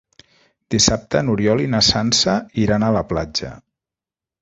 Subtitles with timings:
[0.75, 3.57] Dissabte n'Oriol i na Sança iran a la platja.